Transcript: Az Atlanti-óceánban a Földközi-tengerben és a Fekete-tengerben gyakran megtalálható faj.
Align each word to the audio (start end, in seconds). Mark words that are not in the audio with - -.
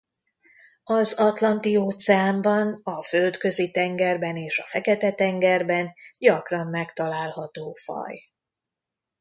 Az 0.83 1.13
Atlanti-óceánban 1.13 2.79
a 2.83 3.03
Földközi-tengerben 3.03 4.35
és 4.35 4.59
a 4.59 4.65
Fekete-tengerben 4.65 5.93
gyakran 6.17 6.67
megtalálható 6.67 7.73
faj. 7.73 8.19